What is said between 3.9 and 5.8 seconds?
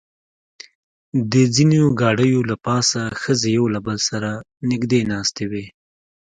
سره نږدې ناستې وې.